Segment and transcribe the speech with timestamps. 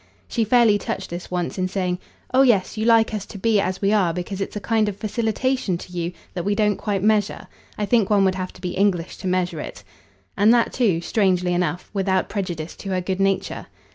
[0.27, 1.99] She fairly touched this once in saying:
[2.33, 4.97] "Oh yes, you like us to be as we are because it's a kind of
[4.97, 7.45] facilitation to you that we don't quite measure:
[7.77, 9.83] I think one would have to be English to measure it!"
[10.35, 13.67] and that too, strangely enough, without prejudice to her good nature.